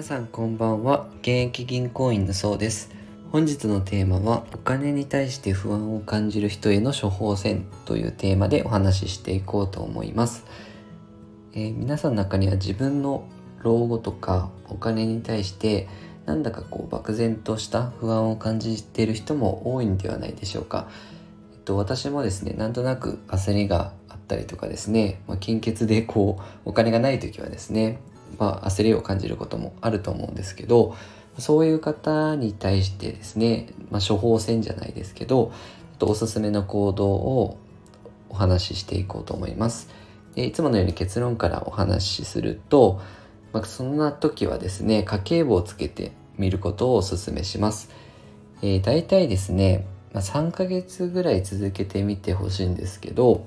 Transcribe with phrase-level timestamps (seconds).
[0.00, 1.08] 皆さんこんばんは。
[1.20, 2.90] 現役銀行員のそうです。
[3.32, 10.46] 本日のテーマはお金に対して不安を感じる人への処方箋というテーマでお話ししていこうと思います、
[11.52, 13.28] えー、皆さんの中には自分の
[13.62, 15.86] 老後とかお金に対して
[16.24, 20.88] なんだかこう漠然とした不安を感じている人も多いんではないでしょうか、
[21.52, 28.00] えっと、私もですねなんとなく焦りがあったりとかですね、まあ、金欠でこうお金がない時はですね
[28.38, 30.96] まあ、焦りを感じることもあると思うんですけど
[31.38, 35.52] そういう方に対してですね、まあ、処方箋じゃないですけど
[36.00, 37.58] おすすめの行動を
[38.28, 39.88] お話ししていこうと思います。
[40.34, 43.00] でいつものように結論からお話しすると、
[43.52, 47.90] まあ、そんな時はですね家計簿をつけてみることをお勧めします。
[48.62, 53.46] えー、大体ですね、まあ、3ヶ月ぐらい続けてみてほしいんですけど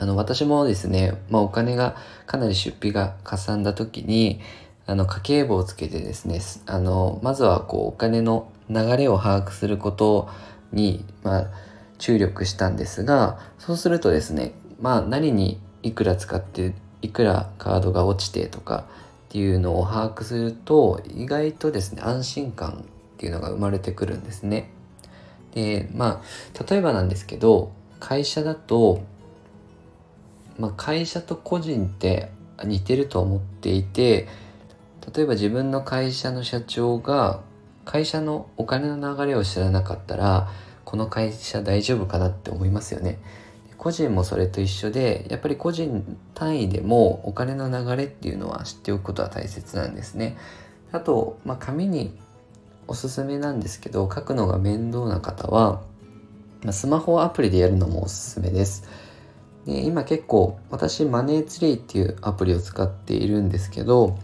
[0.00, 4.40] あの、私もですね、まあ、お金がかなり出費がかさんだ時に、
[4.86, 10.30] あの、家計簿をつけてですね、あの、まずはこう、お金の流れを把握すること
[10.72, 11.50] に、まあ、
[11.98, 18.86] 注力したんですが、そうするとですね、まあ、何にいくら使って、いくらカードが落ちてとか
[19.28, 24.70] っていうのを把握すると、意外とですね、安心感っていうのが生まれてくるんですね。
[25.52, 29.02] で、まあ、例えばなんですけど、会社だと、
[30.60, 32.30] まあ、会社と個人って
[32.62, 34.28] 似てると思っていて
[35.14, 37.40] 例えば自分の会社の社長が
[37.84, 40.48] 会社のお金の流れを知らなかったら
[40.84, 43.18] この会社大丈夫かなって思いますよね。
[43.78, 50.36] 個人もそれと一緒でやっぱり個人単位でもお金の流れっていうのは知っておくことは大切なんですね。
[50.92, 52.18] あと、まあ、紙に
[52.86, 55.80] おすすめなんですけど書くのが面倒な方は、
[56.62, 58.86] ま、スマホアプリでやるのもおすすめです。
[59.66, 64.18] で今結構私マネーツリーっていうアプリを使っているんですけど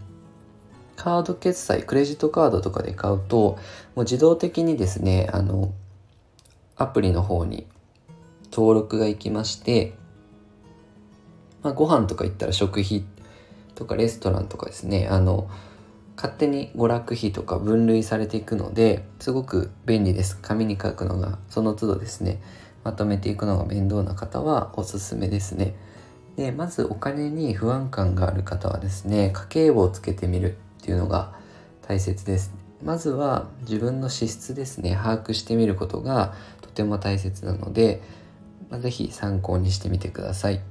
[0.95, 3.57] カード決済クレジットカードとかで買うとも
[3.97, 5.71] う自動的にですねあの
[6.75, 7.67] アプリの方に
[8.51, 9.93] 登録がいきまして、
[11.61, 13.03] まあ、ご飯とか行ったら食費
[13.75, 15.49] とかレストランとかですねあの
[16.15, 20.37] 勝手に娯楽費とか分類されていくのですごく便利です。
[20.41, 22.41] 紙に書くのがその都度ですね。
[22.87, 25.75] まとめていくのが面倒な方はおすすめですね。
[26.37, 31.33] でまずお金に不安感がある方はですね家計簿をつけてみるっていうのが
[31.85, 32.53] 大切です。
[32.81, 38.01] まずは自分の支出ですね把握してみることがとても大切なので、
[38.69, 40.61] まあ、是非参考にしてみてください。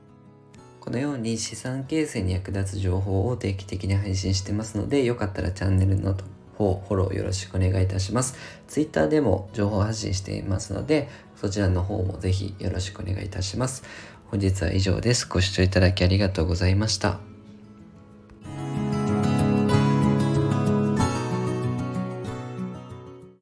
[0.81, 6.17] このように資産形成に役立つ情報を定期的に配信してますのでよかったらチャンネルの
[6.57, 8.37] 方、フォローよろしくお願いいたします。
[8.69, 13.85] Twitter でも情報発信していますので、そちらの方もぜひよろしくお願いいたします。
[14.31, 15.29] 本日は以上です。
[15.29, 17.36] ご視聴いただきありがとうございました。